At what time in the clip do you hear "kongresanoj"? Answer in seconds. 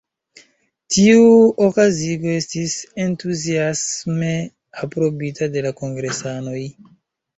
5.83-6.59